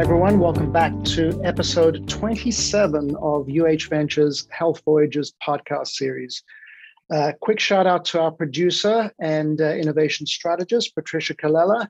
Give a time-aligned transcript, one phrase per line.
[0.00, 0.38] Hi, everyone.
[0.38, 6.42] Welcome back to episode 27 of UH Ventures Health Voyages podcast series.
[7.12, 11.86] Uh, quick shout out to our producer and uh, innovation strategist, Patricia Kalella,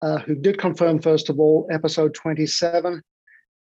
[0.00, 3.02] uh, who did confirm, first of all, episode 27.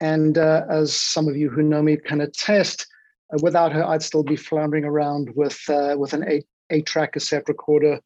[0.00, 2.86] And uh, as some of you who know me can attest,
[3.34, 7.14] uh, without her, I'd still be floundering around with, uh, with an eight, eight track
[7.14, 7.98] cassette recorder,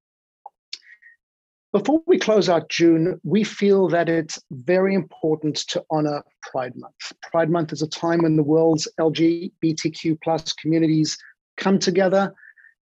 [1.74, 7.14] Before we close out June, we feel that it's very important to honor Pride Month.
[7.32, 11.18] Pride Month is a time when the world's LGBTQ plus communities
[11.58, 12.34] come together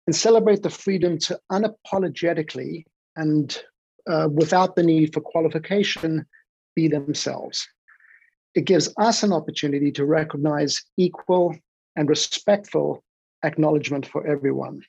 [0.07, 3.63] and celebrate the freedom to unapologetically and
[4.07, 6.25] uh, without the need for qualification
[6.75, 7.67] be themselves.
[8.53, 11.55] It gives us an opportunity to recognize equal
[11.95, 13.03] and respectful
[13.43, 14.81] acknowledgement for everyone.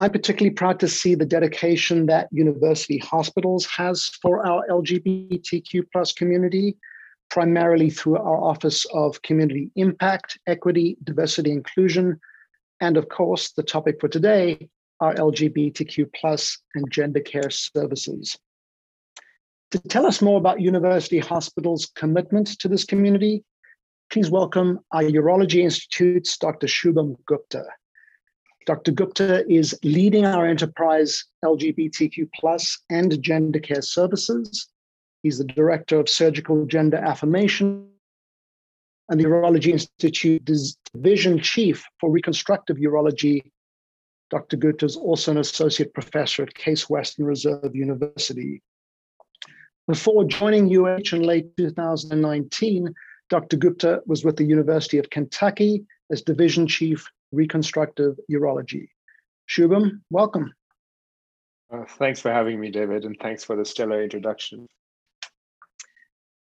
[0.00, 6.12] I'm particularly proud to see the dedication that University Hospitals has for our LGBTQ plus
[6.12, 6.76] community
[7.30, 12.20] primarily through our Office of Community Impact, Equity, Diversity, Inclusion,
[12.80, 14.68] and of course, the topic for today,
[15.00, 18.36] our LGBTQ plus and gender care services.
[19.72, 23.44] To tell us more about University Hospital's commitment to this community,
[24.10, 26.66] please welcome our Urology Institute's Dr.
[26.66, 27.64] Shubham Gupta.
[28.66, 28.92] Dr.
[28.92, 34.68] Gupta is leading our enterprise LGBTQ plus and gender care services
[35.26, 37.88] He's the director of surgical gender affirmation
[39.08, 40.48] and the Urology Institute
[40.94, 43.42] division chief for reconstructive urology.
[44.30, 44.56] Dr.
[44.56, 48.62] Gupta is also an associate professor at Case Western Reserve University.
[49.88, 52.94] Before joining UH in late 2019,
[53.28, 53.56] Dr.
[53.56, 58.90] Gupta was with the University of Kentucky as division chief reconstructive urology.
[59.48, 60.54] Shubham, welcome.
[61.68, 64.68] Uh, thanks for having me, David, and thanks for the stellar introduction.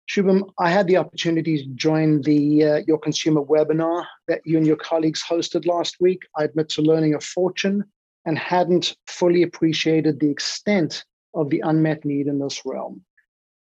[0.09, 4.67] Shubham, I had the opportunity to join the uh, Your Consumer webinar that you and
[4.67, 6.23] your colleagues hosted last week.
[6.37, 7.85] I admit to learning a fortune
[8.25, 13.05] and hadn't fully appreciated the extent of the unmet need in this realm.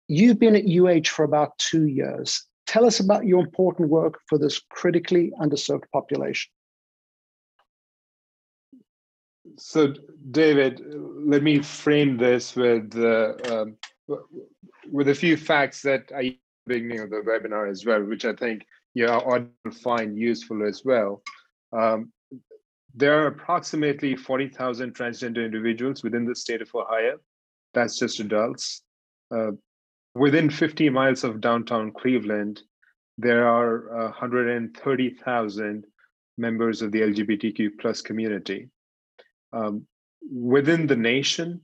[0.06, 2.45] You've been at UH for about two years.
[2.66, 6.50] Tell us about your important work for this critically underserved population.
[9.56, 9.95] So,
[10.31, 13.77] David, let me frame this with uh, um,
[14.91, 16.38] with a few facts that I
[16.69, 20.84] beginning of the webinar as well, which I think your audience will find useful as
[20.84, 21.22] well.
[21.72, 22.12] Um,
[22.94, 27.18] there are approximately 40,000 transgender individuals within the state of Ohio.
[27.74, 28.82] That's just adults.
[29.34, 29.52] Uh,
[30.14, 32.62] within 50 miles of downtown Cleveland,
[33.16, 35.84] there are uh, 130,000
[36.38, 38.68] members of the LGBTQ plus community.
[39.52, 39.86] Um,
[40.32, 41.60] within the nation,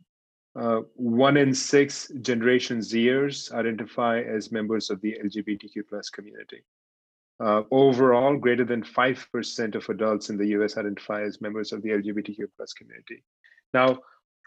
[0.57, 6.63] uh, one in six Generation Zers identify as members of the LGBTQ plus community.
[7.41, 11.91] Uh, overall, greater than 5% of adults in the US identify as members of the
[11.91, 13.25] LGBTQ plus community.
[13.73, 13.99] Now,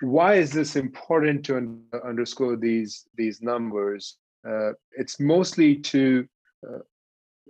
[0.01, 4.17] why is this important to un underscore these, these numbers?
[4.47, 6.25] Uh, it's mostly to,
[6.65, 6.79] uh,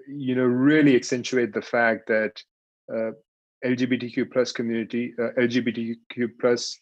[0.08, 2.42] you know, really accentuate the fact that
[2.92, 3.12] uh,
[3.64, 6.80] LGBTQ plus community, uh, LGBTQ plus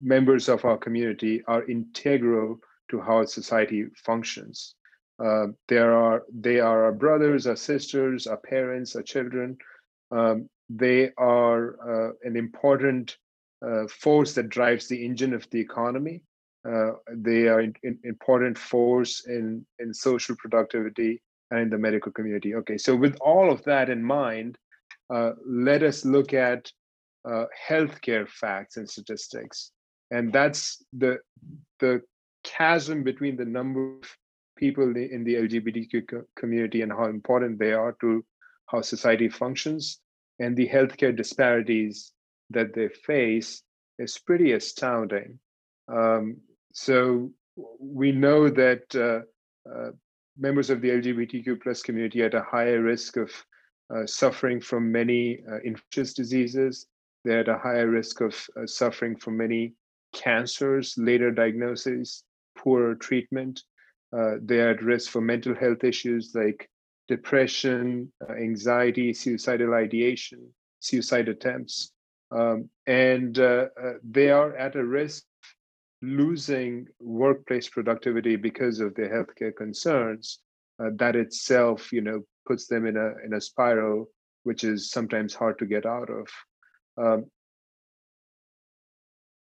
[0.00, 2.58] members of our community are integral
[2.90, 4.74] to how society functions.
[5.22, 9.56] Uh, there are they are our brothers, our sisters, our parents, our children.
[10.10, 13.16] Um, they are uh, an important
[13.66, 16.22] uh, force that drives the engine of the economy.
[16.68, 21.20] Uh, they are an important force in in social productivity
[21.50, 22.54] and in the medical community.
[22.54, 24.56] Okay, so with all of that in mind,
[25.12, 26.70] uh, let us look at
[27.28, 29.72] uh, healthcare facts and statistics
[30.10, 31.18] and that's the
[31.80, 32.02] the
[32.44, 34.16] chasm between the number of
[34.56, 38.24] people in the LGBTQ community and how important they are to
[38.66, 40.00] how society functions
[40.40, 42.12] and the healthcare disparities
[42.50, 43.62] that they face
[43.98, 45.38] is pretty astounding.
[45.92, 46.36] Um,
[46.72, 47.30] so
[47.80, 49.20] we know that uh,
[49.70, 49.90] uh,
[50.38, 53.30] members of the LGBTQ plus community are at a higher risk of
[53.94, 56.86] uh, suffering from many uh, infectious diseases.
[57.24, 59.74] They're at a higher risk of uh, suffering from many
[60.12, 62.24] cancers, later diagnosis,
[62.56, 63.62] poor treatment.
[64.16, 66.68] Uh, they're at risk for mental health issues like
[67.08, 70.40] depression, uh, anxiety, suicidal ideation,
[70.80, 71.92] suicide attempts,
[72.30, 75.24] um, and uh, uh, they are at a risk
[76.02, 80.40] losing workplace productivity because of their healthcare concerns.
[80.80, 84.08] Uh, that itself, you know, puts them in a in a spiral,
[84.44, 86.28] which is sometimes hard to get out of.
[86.96, 87.24] Um,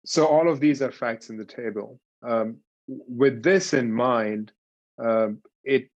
[0.08, 2.00] so all of these are facts in the table.
[2.22, 2.56] Um,
[2.86, 4.52] with this in mind,
[4.98, 5.90] um, it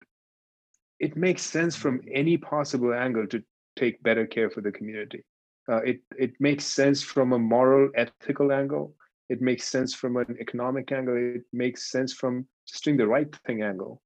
[0.99, 3.43] it makes sense from any possible angle to
[3.77, 5.25] take better care for the community.
[5.71, 8.95] Uh, it it makes sense from a moral, ethical angle.
[9.29, 11.15] It makes sense from an economic angle.
[11.15, 14.01] It makes sense from just doing the right thing angle.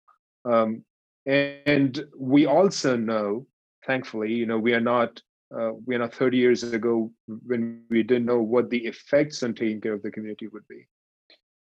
[0.44, 0.84] Um,
[1.26, 3.46] and we also know,
[3.86, 5.22] thankfully, you know, we are not
[5.54, 9.80] uh, are not 30 years ago when we didn't know what the effects on taking
[9.80, 10.86] care of the community would be.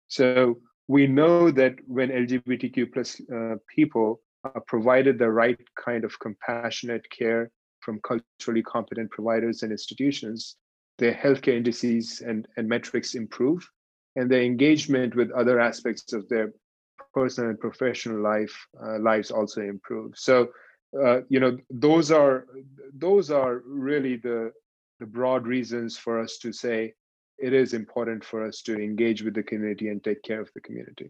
[0.07, 6.19] So we know that when LGBTQ plus uh, people are provided the right kind of
[6.19, 10.55] compassionate care from culturally competent providers and institutions,
[10.97, 13.67] their healthcare indices and, and metrics improve,
[14.15, 16.51] and their engagement with other aspects of their
[17.13, 20.11] personal and professional life uh, lives also improve.
[20.15, 20.49] So,
[20.99, 22.47] uh, you know, those are
[22.93, 24.51] those are really the
[24.99, 26.93] the broad reasons for us to say
[27.37, 30.61] it is important for us to engage with the community and take care of the
[30.61, 31.09] community.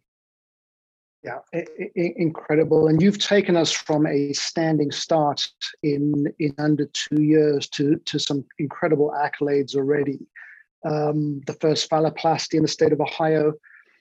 [1.23, 1.39] Yeah,
[1.95, 2.87] incredible.
[2.87, 5.45] And you've taken us from a standing start
[5.83, 10.19] in in under two years to to some incredible accolades already.
[10.83, 13.53] Um, the first phalloplasty in the state of Ohio.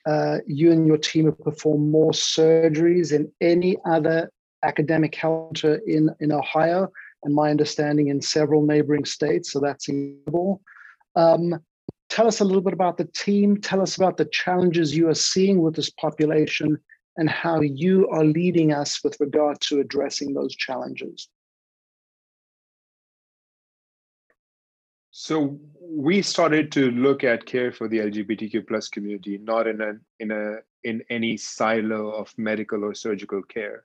[0.06, 4.30] Uh, you and your team have performed more surgeries than any other
[4.62, 6.90] academic health in in Ohio,
[7.24, 9.52] and my understanding in several neighboring states.
[9.52, 10.60] So that's incredible.
[11.16, 11.60] Um,
[12.08, 13.60] tell us a little bit about the team.
[13.60, 16.78] Tell us about the challenges you are seeing with this population
[17.16, 21.28] and how you are leading us with regard to addressing those challenges.
[25.10, 29.92] So we started to look at care for the LGBTQ plus community, not in a
[30.18, 33.84] in a in any silo of medical or surgical care,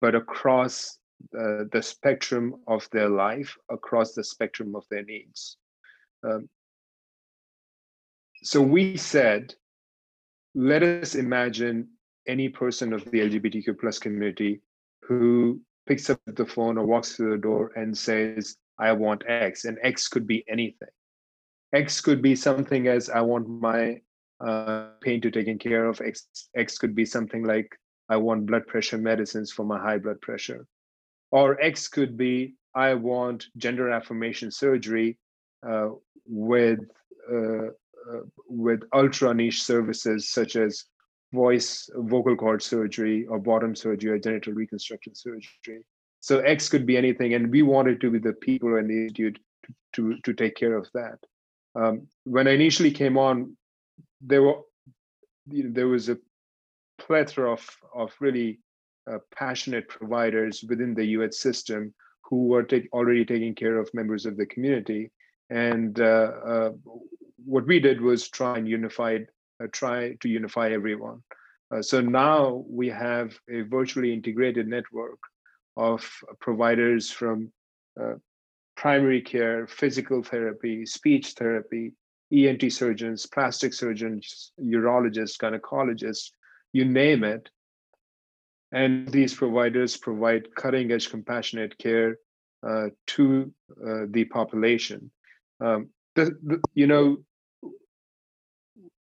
[0.00, 0.98] but across
[1.38, 5.56] uh, the spectrum of their life, across the spectrum of their needs.
[6.24, 6.48] Um,
[8.42, 9.54] so we said,
[10.54, 11.88] let us imagine
[12.26, 14.60] any person of the LGBTQ plus community
[15.02, 19.64] who picks up the phone or walks through the door and says, I want X,
[19.64, 20.88] and X could be anything.
[21.74, 24.00] X could be something as I want my
[24.40, 26.00] uh, pain to taken care of.
[26.00, 26.26] X,
[26.56, 27.76] X could be something like
[28.10, 30.66] I want blood pressure medicines for my high blood pressure.
[31.30, 35.16] Or X could be I want gender affirmation surgery
[35.66, 35.90] uh,
[36.26, 36.80] with
[37.32, 40.84] uh, uh with ultra niche services such as
[41.32, 45.84] voice vocal cord surgery or bottom surgery or genital reconstruction surgery.
[46.20, 49.38] So X could be anything, and we wanted to be the people and the institute
[49.94, 51.18] to, to, take care of that.
[51.74, 53.56] Um, when I initially came on,
[54.20, 54.58] there were
[55.48, 56.18] you know, there was a
[57.06, 57.62] plethora of
[57.94, 58.60] of really
[59.10, 61.92] uh, passionate providers within the UH system
[62.22, 65.10] who were take, already taking care of members of the community.
[65.50, 66.70] And uh, uh,
[67.44, 69.18] what we did was try and unify
[69.62, 71.22] uh, try to unify everyone.
[71.72, 75.18] Uh, so now we have a virtually integrated network
[75.76, 76.08] of
[76.40, 77.52] providers from
[78.00, 78.14] uh,
[78.76, 81.92] primary care, physical therapy, speech therapy,
[82.32, 86.30] ENT surgeons, plastic surgeons, urologists, gynecologists,
[86.72, 87.48] you name it.
[88.72, 92.18] And these providers provide cutting edge compassionate care
[92.66, 95.10] uh, to uh, the population.
[95.60, 97.18] Um, the, the, you know,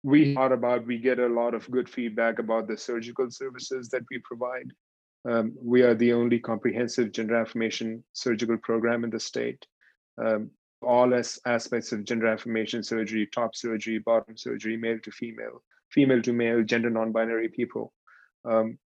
[0.04, 4.04] we thought about we get a lot of good feedback about the surgical services that
[4.12, 4.70] we provide
[5.30, 9.66] um, we are the only comprehensive gender affirmation surgical program in the state
[10.24, 10.52] um,
[10.82, 16.22] all as aspects of gender affirmation surgery top surgery bottom surgery male to female female
[16.22, 17.94] to male gender non-binary people
[18.46, 18.78] um,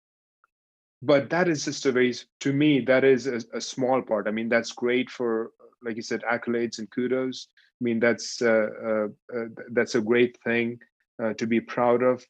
[1.02, 4.30] but that is just a very to me that is a, a, small part i
[4.30, 7.48] mean that's great for like you said accolades and kudos
[7.80, 10.78] i mean that's uh, uh, uh, that's a great thing
[11.22, 12.24] uh, to be proud of.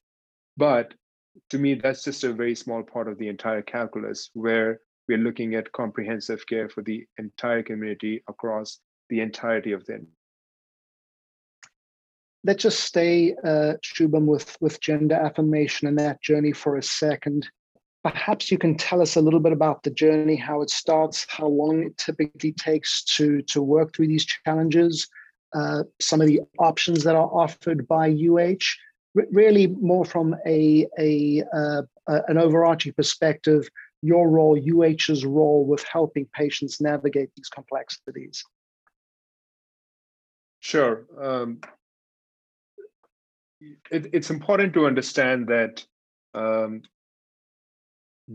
[0.56, 0.95] But
[1.50, 5.54] to me, that's just a very small part of the entire calculus where we're looking
[5.54, 10.06] at comprehensive care for the entire community across the entirety of them.
[12.47, 17.49] Let's just stay, uh, Shubham, with, with gender affirmation and that journey for a second.
[18.05, 21.49] Perhaps you can tell us a little bit about the journey, how it starts, how
[21.49, 25.09] long it typically takes to, to work through these challenges,
[25.55, 28.62] uh, some of the options that are offered by UH,
[29.33, 33.69] really more from a, a uh, an overarching perspective,
[34.03, 38.45] your role, UH's role with helping patients navigate these complexities.
[40.61, 41.07] Sure.
[41.21, 41.61] Um,
[43.60, 45.84] it, it's important to understand that
[46.34, 46.82] um,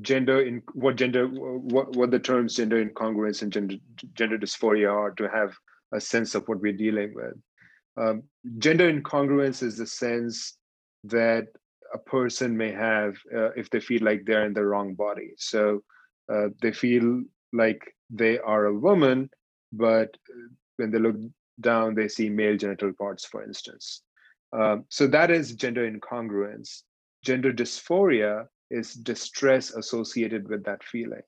[0.02, 3.76] gender in what gender what, what the terms gender incongruence and gender
[4.14, 5.54] gender dysphoria are to have
[5.94, 7.34] a sense of what we're dealing with.
[7.98, 8.24] Um,
[8.58, 10.58] gender incongruence is the sense
[11.04, 11.48] that
[11.94, 15.34] a person may have uh, if they feel like they're in the wrong body.
[15.38, 15.84] So
[16.32, 19.30] uh, they feel like they are a woman,
[19.74, 20.16] but
[20.78, 21.18] when they look
[21.60, 24.04] down, they see male genital parts, for instance.
[24.54, 26.82] Um, so that is gender incongruence.
[27.24, 31.22] Gender dysphoria is distress associated with that feeling.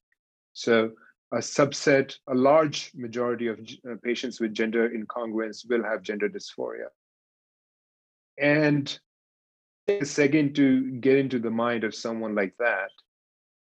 [0.54, 0.92] So
[1.32, 6.88] a subset, a large majority of uh, patients with gender incongruence will have gender dysphoria.
[8.40, 8.98] And
[9.88, 12.90] a second to get into the mind of someone like that.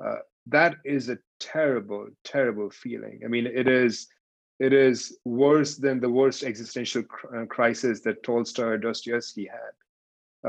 [0.04, 3.21] Uh, that is a terrible, terrible feeling.
[3.25, 4.09] I mean, it is
[4.62, 7.02] it is worse than the worst existential
[7.37, 9.75] uh, crisis that Tolstoy or Dostoevsky had.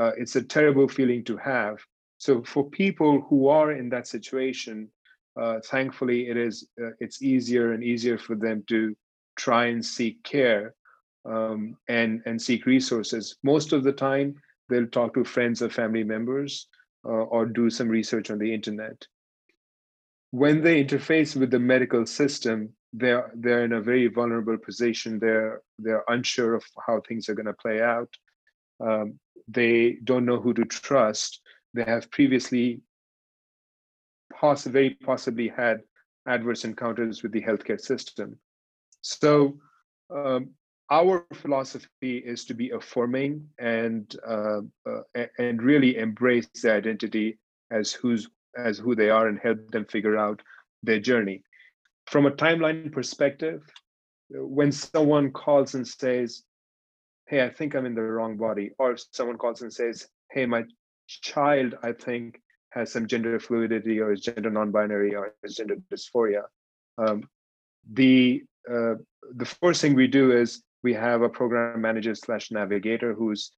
[0.00, 1.78] Uh, it's a terrible feeling to have.
[2.18, 4.88] So for people who are in that situation,
[5.36, 8.96] uh, thankfully it is uh, it's easier and easier for them to
[9.34, 10.76] try and seek care
[11.24, 13.36] um, and and seek resources.
[13.42, 14.36] Most of the time,
[14.68, 16.68] they'll talk to friends or family members
[17.04, 19.08] uh, or do some research on the internet.
[20.30, 25.18] When they interface with the medical system, they're they're in a very vulnerable position.
[25.18, 28.12] They're they're unsure of how things are going to play out.
[28.80, 31.40] Um, they don't know who to trust.
[31.74, 32.80] They have previously
[34.32, 35.82] poss- very possibly had
[36.26, 38.38] adverse encounters with the healthcare system.
[39.02, 39.58] So
[40.08, 40.50] um,
[40.90, 47.38] our philosophy is to be affirming and uh, uh, and really embrace the identity
[47.72, 50.40] as who's as who they are and help them figure out
[50.84, 51.42] their journey.
[52.06, 53.62] From a timeline perspective,
[54.30, 56.44] when someone calls and says,
[57.26, 60.64] "Hey, I think I'm in the wrong body," or someone calls and says, "Hey, my
[61.06, 66.44] child, I think has some gender fluidity or is gender non-binary or is gender dysphoria,"
[66.98, 67.28] um,
[67.90, 68.94] the uh,
[69.36, 73.52] the first thing we do is we have a program manager slash navigator who's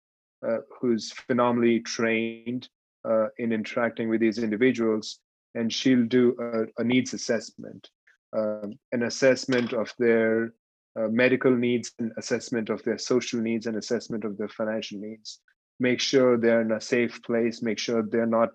[0.46, 2.68] uh, who's phenomenally trained
[3.08, 5.20] uh, in interacting with these individuals,
[5.54, 7.88] and she'll do a, a needs assessment,
[8.32, 10.52] an assessment of their
[10.98, 15.40] uh, medical needs, an assessment of their social needs, and assessment of their financial needs.
[15.78, 17.62] Make sure they're in a safe place.
[17.62, 18.50] Make sure they're not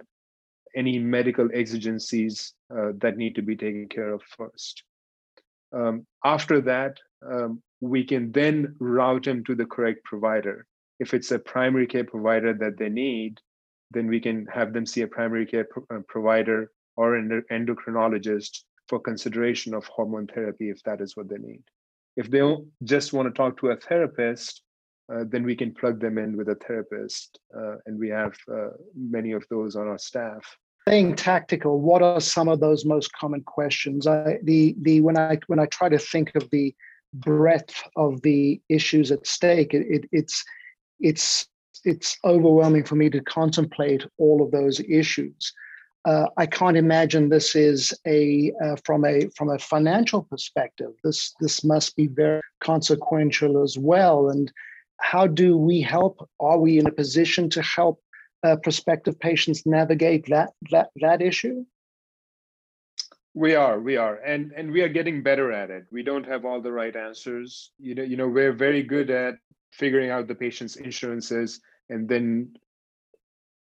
[0.75, 4.83] any medical exigencies uh, that need to be taken care of first.
[5.73, 6.97] Um, after that,
[7.29, 10.65] um, we can then route them to the correct provider.
[10.99, 13.39] If it's a primary care provider that they need,
[13.91, 18.63] then we can have them see a primary care pro- uh, provider or an endocrinologist
[18.91, 21.63] for consideration of hormone therapy if that is what they need.
[22.17, 22.41] If they
[22.83, 24.63] just want to talk to a therapist,
[25.11, 28.71] uh, then we can plug them in with a therapist, uh, and we have uh,
[28.93, 30.43] many of those on our staff.
[30.85, 34.07] Being tactical, what are some of those most common questions?
[34.07, 36.75] I, the the when I when I try to think of the
[37.13, 40.43] breadth of the issues at stake, it, it, it's
[40.99, 41.47] it's
[41.85, 45.53] it's overwhelming for me to contemplate all of those issues.
[46.05, 50.91] Uh, I can't imagine this is a uh, from a from a financial perspective.
[51.03, 54.29] This this must be very consequential as well.
[54.29, 54.51] And
[54.99, 56.27] how do we help?
[56.39, 58.01] Are we in a position to help
[58.43, 61.65] uh, prospective patients navigate that that that issue?
[63.33, 65.85] We are, we are, and and we are getting better at it.
[65.91, 67.71] We don't have all the right answers.
[67.77, 69.35] You know, you know, we're very good at
[69.71, 72.53] figuring out the patient's insurances and then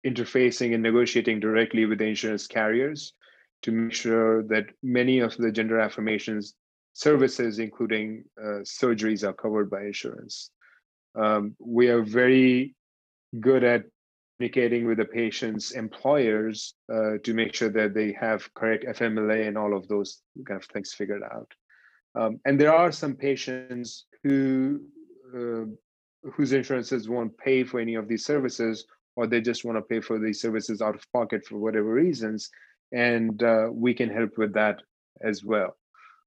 [0.05, 3.13] interfacing and negotiating directly with the insurance carriers
[3.62, 6.55] to make sure that many of the gender affirmations
[6.93, 10.50] services, including uh, surgeries, are covered by insurance.
[11.15, 12.75] Um, we are very
[13.39, 13.86] good at
[14.38, 19.58] communicating with the patient's employers uh, to make sure that they have correct FMLA and
[19.58, 21.51] all of those kind of things figured out.
[22.15, 24.81] Um, and there are some patients who
[25.34, 25.65] uh,
[26.34, 30.00] whose insurances won't pay for any of these services, or they just want to pay
[30.00, 32.50] for these services out of pocket for whatever reasons,
[32.91, 34.82] and uh, we can help with that
[35.22, 35.75] as well.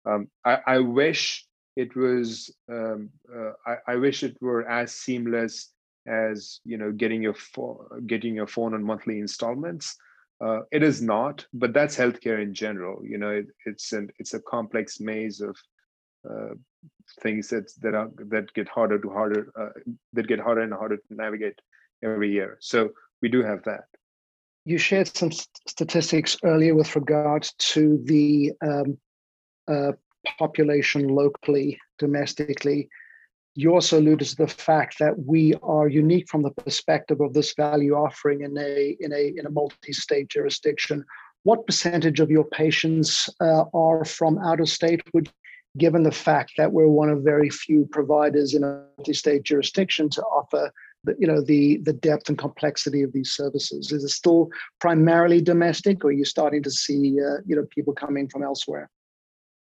[0.06, 2.54] Um, I, I, wish it was.
[2.70, 5.72] Um, uh, I, I wish it were as seamless
[6.06, 9.96] as you know getting your phone getting your phone on monthly installments
[10.44, 14.34] uh, it is not but that's healthcare in general you know it, it's an it's
[14.34, 15.56] a complex maze of
[16.28, 16.54] uh,
[17.22, 19.70] things that that are that get harder to harder uh,
[20.12, 21.58] that get harder and harder to navigate
[22.04, 22.90] every year so
[23.22, 23.84] we do have that
[24.64, 25.30] you shared some
[25.68, 28.98] statistics earlier with regard to the um,
[29.68, 29.92] uh,
[30.38, 32.88] population locally domestically
[33.54, 37.54] you also alluded to the fact that we are unique from the perspective of this
[37.54, 41.04] value offering in a in a in a multi-state jurisdiction.
[41.44, 45.02] What percentage of your patients uh, are from out of state?
[45.12, 45.30] Would
[45.76, 50.22] given the fact that we're one of very few providers in a multi-state jurisdiction to
[50.22, 50.72] offer
[51.18, 54.48] you know the the depth and complexity of these services is it still
[54.80, 58.90] primarily domestic or are you starting to see uh, you know people coming from elsewhere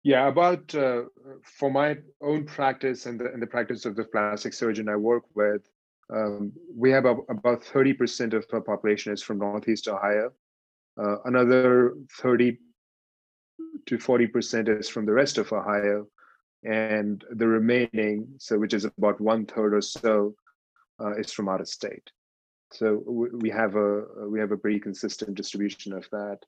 [0.04, 1.04] yeah about uh,
[1.44, 5.24] for my own practice and the, and the practice of the plastic surgeon i work
[5.36, 5.70] with
[6.12, 10.32] um, we have a, about 30% of our population is from northeast ohio
[11.02, 12.58] uh, another 30
[13.86, 16.08] to 40% is from the rest of Ohio.
[16.64, 20.36] And the remaining, so which is about one third or so,
[21.02, 22.10] uh, is from out of state.
[22.72, 26.40] So we have a we have a pretty consistent distribution of that.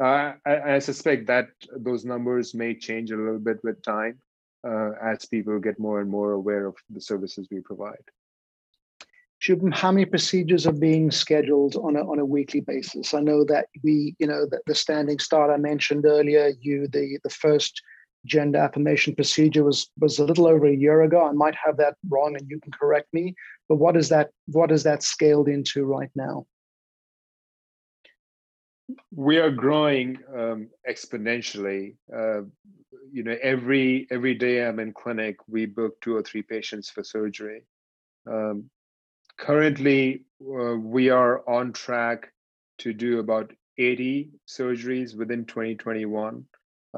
[0.00, 4.18] Uh, I, I, suspect that those numbers may change a little bit with time
[4.66, 8.10] uh, as people get more and more aware of the services we provide.
[9.40, 13.14] Shubham, how many procedures are being scheduled on a, on a weekly basis?
[13.14, 17.18] I know that we, you know, the, the standing start I mentioned earlier, you, the,
[17.22, 17.80] the first
[18.24, 21.26] gender affirmation procedure was, was a little over a year ago.
[21.26, 23.34] I might have that wrong and you can correct me,
[23.68, 26.46] but what is that, what is that scaled into right now?
[29.14, 31.94] We are growing um, exponentially.
[32.14, 32.42] Uh,
[33.10, 37.02] you know, every every day I'm in clinic, we book two or three patients for
[37.02, 37.62] surgery.
[38.30, 38.70] Um,
[39.38, 42.32] currently uh, we are on track
[42.78, 46.44] to do about 80 surgeries within 2021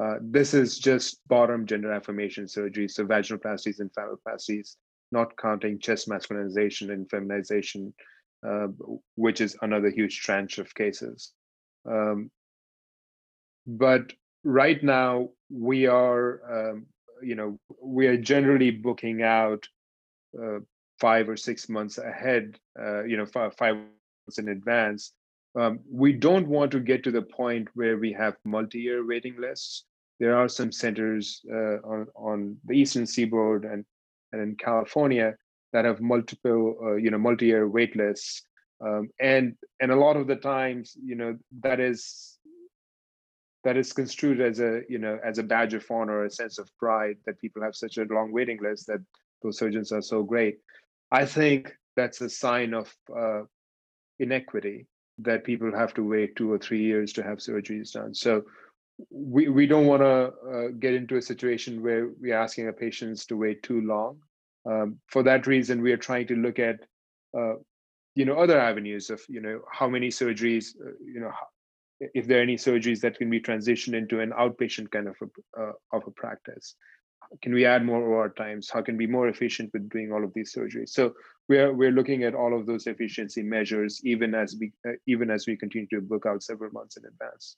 [0.01, 4.75] uh, this is just bottom gender affirmation surgery so vaginal vaginoplasties and phalloplasties
[5.11, 7.93] not counting chest masculinization and feminization
[8.47, 8.67] uh,
[9.15, 11.33] which is another huge tranche of cases
[11.89, 12.29] um,
[13.65, 14.13] but
[14.43, 16.85] right now we are um,
[17.21, 19.67] you know we are generally booking out
[20.41, 20.59] uh,
[20.99, 25.13] five or six months ahead, uh, you know, five, five months in advance.
[25.57, 29.85] Um, we don't want to get to the point where we have multi-year waiting lists.
[30.19, 33.83] There are some centers uh, on, on the eastern seaboard and,
[34.31, 35.35] and in California
[35.73, 38.43] that have multiple, uh, you know, multi-year wait lists.
[38.79, 42.37] Um, and and a lot of the times, you know, that is
[43.63, 46.69] that is construed as a you know as a badge of honor, a sense of
[46.77, 48.99] pride that people have such a long waiting list that
[49.41, 50.59] those surgeons are so great.
[51.11, 53.41] I think that's a sign of uh,
[54.19, 54.85] inequity
[55.19, 58.13] that people have to wait two or three years to have surgeries done.
[58.13, 58.43] So
[59.09, 63.25] we, we don't want to uh, get into a situation where we're asking our patients
[63.27, 64.19] to wait too long.
[64.69, 66.79] Um, for that reason, we are trying to look at
[67.37, 67.53] uh,
[68.15, 71.31] you know other avenues of you know how many surgeries uh, you know
[71.99, 75.61] if there are any surgeries that can be transitioned into an outpatient kind of a,
[75.61, 76.75] uh, of a practice
[77.41, 78.69] can we add more OR times?
[78.69, 80.89] How can we be more efficient with doing all of these surgeries?
[80.89, 81.13] So
[81.49, 85.47] we're we're looking at all of those efficiency measures, even as we uh, even as
[85.47, 87.57] we continue to book out several months in advance.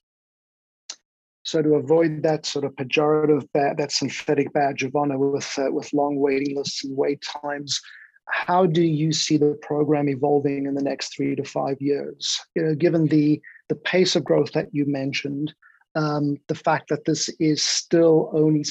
[1.44, 5.94] So to avoid that sort of pejorative, that synthetic badge of honor with uh, with
[5.94, 7.82] long waiting lists and wait times,
[8.28, 12.40] how do you see the program evolving in the next three to five years?
[12.56, 15.54] You know, given the the pace of growth that you mentioned,
[15.96, 18.64] um, the fact that this is still only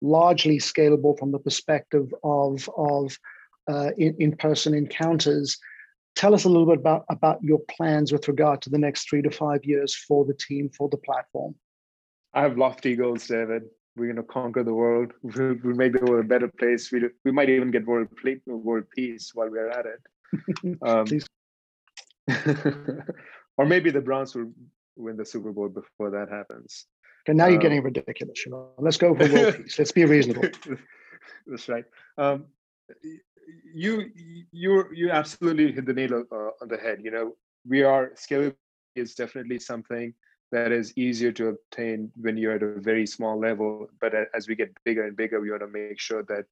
[0.00, 3.18] largely scalable from the perspective of, of
[3.68, 5.58] uh, in, in-person encounters.
[6.16, 9.22] Tell us a little bit about, about your plans with regard to the next three
[9.22, 11.54] to five years for the team, for the platform.
[12.34, 13.64] I have lofty goals, David.
[13.96, 15.12] We're going to conquer the world.
[15.22, 16.90] We'll, we'll make the world a better place.
[16.92, 18.08] We, we might even get world,
[18.46, 20.00] world peace while we're at it.
[20.82, 21.06] Um,
[23.56, 24.50] or maybe the Browns will
[24.96, 26.86] win the Super Bowl before that happens.
[27.26, 28.44] Okay, now you're getting um, ridiculous.
[28.44, 28.68] You know?
[28.78, 29.78] Let's go for world peace.
[29.78, 30.48] Let's be reasonable.
[31.46, 31.84] That's right.
[32.18, 32.46] Um,
[33.74, 34.10] you
[34.52, 37.00] you you absolutely hit the nail uh, on the head.
[37.02, 38.56] You know, we are scalability
[38.94, 40.14] is definitely something
[40.52, 43.88] that is easier to obtain when you're at a very small level.
[44.00, 46.44] But as we get bigger and bigger, we want to make sure that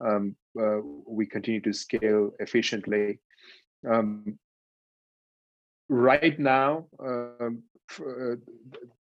[0.00, 3.18] um, uh, we continue to scale efficiently.
[3.88, 4.38] Um,
[5.88, 7.62] right now, um,
[8.00, 8.36] uh,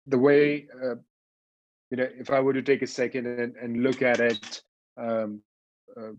[0.08, 0.96] the way uh,
[1.90, 4.62] you know if i were to take a second and, and look at it
[4.96, 5.40] um,
[5.96, 6.12] uh,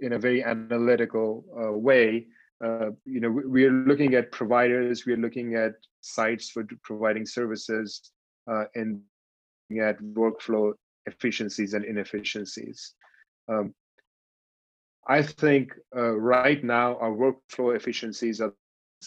[0.00, 2.26] in a very analytical uh, way
[2.64, 6.64] uh, you know we, we, are looking at providers we are looking at sites for
[6.82, 8.12] providing services
[8.50, 9.00] uh, and
[9.80, 10.72] at workflow
[11.06, 12.92] efficiencies and inefficiencies.
[13.48, 13.74] Um,
[15.08, 18.54] i think uh, right now our workflow efficiencies are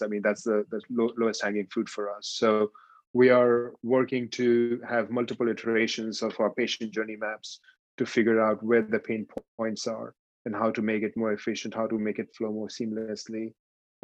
[0.03, 2.33] i mean that's the, the lowest hanging fruit for us.
[2.35, 2.71] So
[3.15, 7.61] we are working to have multiple iterations of our patient journey maps
[7.97, 9.25] to figure out where the pain
[9.57, 10.13] points are.
[10.47, 13.45] and how to make it more efficient, how to make it flow more seamlessly,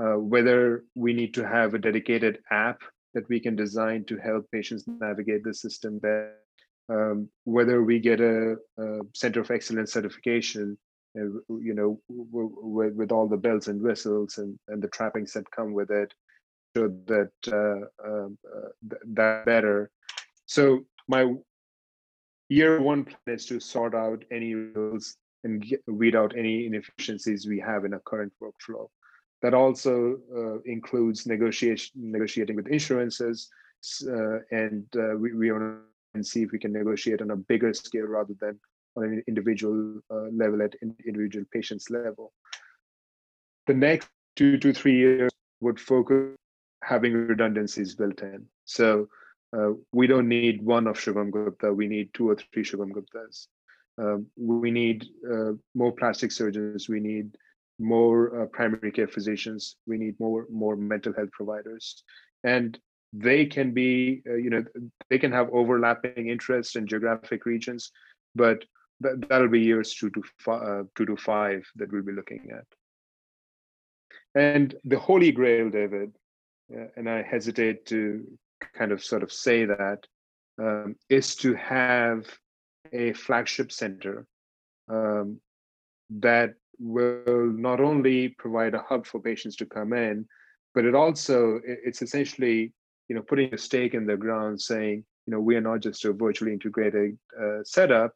[0.03, 2.79] uh, whether we need to have a dedicated app
[3.13, 6.33] that we can design to help patients navigate the system better,
[6.95, 10.65] um, whether we get a, a, center of excellence certification,
[11.19, 11.29] uh,
[11.67, 15.71] you know, with, with all the bells and whistles and, and the trappings that come
[15.79, 16.11] with it,
[16.75, 18.69] so that uh, um, uh,
[19.13, 19.89] that better.
[20.45, 21.33] So my
[22.49, 27.47] year one plan is to sort out any rules and get, weed out any inefficiencies
[27.47, 28.87] we have in our current workflow.
[29.41, 33.49] That also uh, includes negotiation, negotiating with insurances,
[34.07, 35.79] uh, and uh, we, we want
[36.13, 38.59] to see if we can negotiate on a bigger scale rather than
[38.95, 42.33] on an individual uh, level at individual patients level.
[43.65, 45.31] The next two to three years
[45.61, 46.35] would focus
[46.83, 48.45] having redundancies built in.
[48.65, 49.07] So
[49.55, 53.47] uh, we don't need one of Shubham Gupta, we need two or three Shubham Guptas.
[53.97, 56.87] Um, we need uh, more plastic surgeons.
[56.87, 57.35] We need
[57.79, 59.75] more uh, primary care physicians.
[59.85, 62.03] We need more more mental health providers,
[62.43, 62.79] and
[63.11, 64.63] they can be uh, you know
[65.09, 67.91] they can have overlapping interests in geographic regions,
[68.33, 68.63] but
[69.01, 72.49] that, that'll be years two to five, uh, two to five that we'll be looking
[72.51, 72.65] at.
[74.33, 76.15] And the holy grail, David,
[76.95, 78.25] and I hesitate to
[78.73, 79.99] kind of sort of say that,
[80.59, 82.25] um, is to have
[82.93, 84.25] a flagship center
[84.89, 85.39] um,
[86.09, 90.25] that will not only provide a hub for patients to come in,
[90.73, 92.73] but it also it's essentially
[93.07, 96.05] you know putting a stake in the ground, saying you know we are not just
[96.05, 98.13] a virtually integrated uh, setup.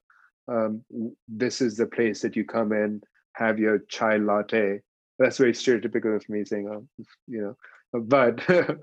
[0.48, 0.84] Um,
[1.28, 3.02] this is the place that you come in,
[3.34, 4.82] have your chai latte.
[5.18, 6.86] That's very stereotypical of me saying, oh,
[7.28, 7.58] you know,
[8.00, 8.42] but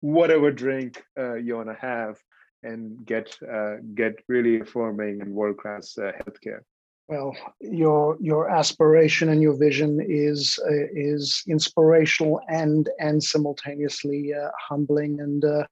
[0.00, 2.18] whatever drink uh, you want to have,
[2.62, 6.60] and get uh, get really affirming and world class uh, healthcare.
[7.08, 14.48] Well, your your aspiration and your vision is uh, is inspirational and and simultaneously uh,
[14.68, 15.20] humbling.
[15.20, 15.66] And uh,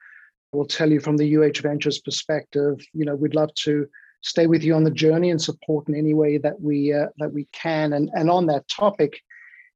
[0.53, 3.89] I will tell you from the UH Ventures perspective, you know, we'd love to
[4.21, 7.33] stay with you on the journey and support in any way that we uh, that
[7.33, 7.95] we can.
[7.95, 9.19] And and on that topic,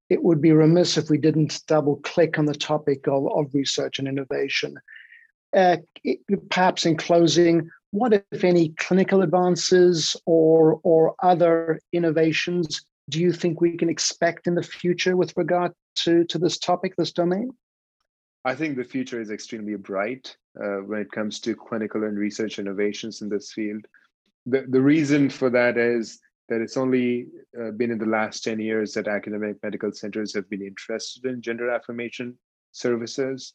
[0.08, 3.98] it would be remiss if we didn't double click on the topic of, of research
[3.98, 4.78] and innovation.
[5.54, 5.76] Uh,
[6.50, 13.60] perhaps in closing, what, if any, clinical advances or, or other innovations do you think
[13.60, 17.50] we can expect in the future with regard to, to this topic, this domain?
[18.44, 22.58] I think the future is extremely bright uh, when it comes to clinical and research
[22.58, 23.86] innovations in this field.
[24.46, 27.26] The, the reason for that is that it's only
[27.60, 31.42] uh, been in the last 10 years that academic medical centers have been interested in
[31.42, 32.38] gender affirmation
[32.72, 33.54] services.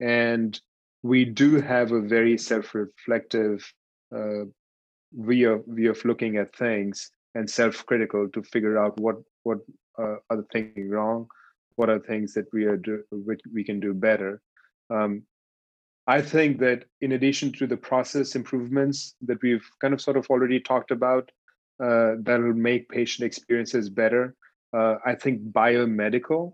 [0.00, 0.58] And
[1.02, 3.72] we do have a very self-reflective
[4.14, 4.44] uh,
[5.12, 9.58] view of, view of looking at things and self-critical to figure out what what
[9.98, 11.26] uh, are the things wrong,
[11.76, 14.40] what are things that we are do, which we can do better.
[14.90, 15.22] Um,
[16.06, 20.26] I think that in addition to the process improvements that we've kind of sort of
[20.28, 21.30] already talked about,
[21.82, 24.34] uh, that will make patient experiences better.
[24.72, 26.52] Uh, I think biomedical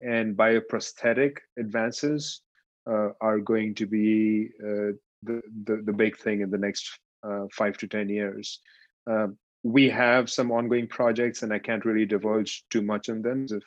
[0.00, 2.42] and bioprosthetic advances
[2.88, 7.46] uh, are going to be uh, the, the, the big thing in the next uh,
[7.52, 8.60] five to ten years.
[9.08, 13.46] Um, we have some ongoing projects, and I can't really divulge too much on them
[13.50, 13.62] of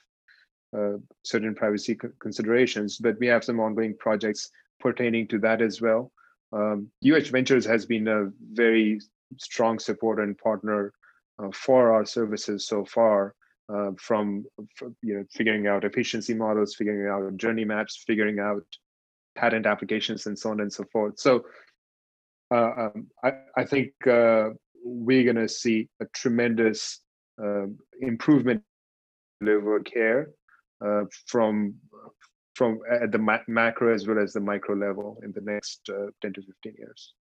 [0.77, 2.97] uh, certain privacy considerations.
[2.97, 6.11] But we have some ongoing projects pertaining to that as well.
[6.53, 8.99] Um, UH Ventures has been a very
[9.37, 11.00] strong supporter and partner uh,
[11.53, 13.33] for our services so far.
[13.71, 14.43] Uh, from
[15.01, 18.65] you know figuring out efficiency models, figuring out journey maps, figuring out
[19.35, 21.17] patent applications and so on and so forth.
[21.17, 21.45] So
[22.51, 24.49] uh, um, I, I, think uh,
[24.83, 26.99] we're going to see a tremendous
[27.41, 27.67] uh,
[28.01, 28.61] improvement
[29.39, 30.31] in liver care
[30.85, 31.75] uh, from
[32.55, 36.07] from at the ma- macro as well as the micro level in the next uh,
[36.21, 37.13] 10 to 15 years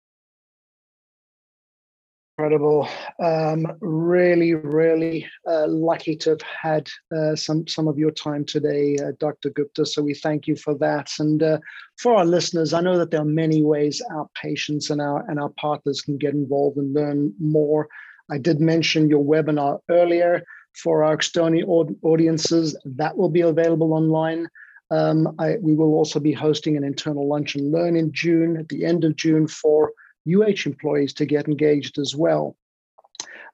[2.38, 2.88] incredible.
[3.18, 8.96] Um, really, really uh, lucky to have had uh, some some of your time today,
[8.96, 9.50] uh, Dr.
[9.50, 9.84] Gupta.
[9.84, 11.10] So we thank you for that.
[11.18, 11.58] And uh,
[11.98, 15.40] for our listeners, I know that there are many ways our patients and our and
[15.40, 17.88] our partners can get involved and learn more.
[18.30, 20.44] I did mention your webinar earlier
[20.80, 22.78] for our external audiences.
[22.84, 24.46] That will be available online.
[24.90, 28.68] Um, I, we will also be hosting an internal lunch and learn in June, at
[28.68, 29.92] the end of June, for
[30.28, 32.56] UH employees to get engaged as well.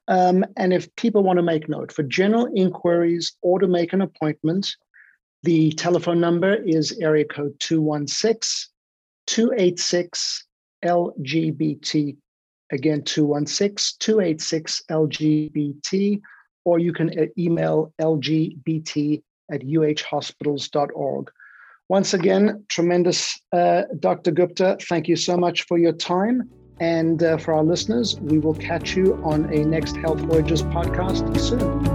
[0.08, 4.02] Um, and if people want to make note, for general inquiries or to make an
[4.02, 4.76] appointment,
[5.42, 8.70] the telephone number is area code 216
[9.26, 10.44] 286
[10.84, 12.16] LGBT.
[12.72, 16.20] Again, 216 286 LGBT,
[16.64, 21.30] or you can uh, email lgbt at uhhospitals.org.
[21.90, 24.30] Once again, tremendous, uh, Dr.
[24.30, 24.78] Gupta.
[24.88, 26.50] Thank you so much for your time.
[26.80, 31.38] And uh, for our listeners, we will catch you on a next Health Voyages podcast
[31.38, 31.93] soon.